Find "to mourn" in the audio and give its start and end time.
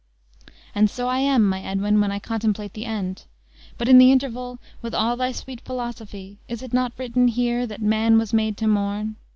8.57-9.17